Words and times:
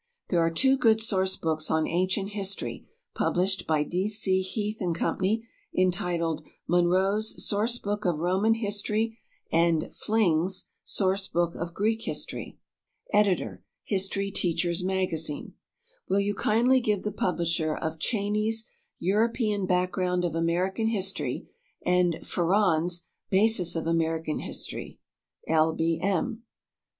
There 0.29 0.39
are 0.39 0.49
two 0.49 0.79
good 0.79 0.99
source 0.99 1.35
books 1.35 1.69
on 1.69 1.85
Ancient 1.87 2.29
History 2.29 2.87
published 3.13 3.67
by 3.67 3.83
D. 3.83 4.07
C. 4.07 4.41
Heath 4.41 4.81
& 4.89 4.95
Co., 4.95 5.15
entitled 5.77 6.41
Munro's 6.67 7.45
"Source 7.45 7.77
Book 7.77 8.03
of 8.03 8.17
Roman 8.17 8.55
History" 8.55 9.19
and 9.51 9.93
Fling's 9.93 10.65
"Source 10.83 11.27
Book 11.27 11.53
of 11.53 11.75
Greek 11.75 12.01
History." 12.01 12.57
Editor 13.13 13.63
HISTORY 13.83 14.31
TEACHER'S 14.31 14.83
MAGAZINE. 14.83 15.53
"Will 16.09 16.19
you 16.19 16.33
kindly 16.33 16.79
give 16.81 17.03
the 17.03 17.11
publisher 17.11 17.75
of 17.75 17.99
Cheyney's 17.99 18.65
'European 18.97 19.67
Background 19.67 20.25
of 20.25 20.33
American 20.33 20.87
History' 20.87 21.47
and 21.85 22.25
Farrand's 22.25 23.03
'Basis 23.29 23.75
of 23.75 23.85
American 23.85 24.39
History?'" 24.39 24.99
L. 25.47 25.73
B. 25.73 25.99
M. 26.01 26.41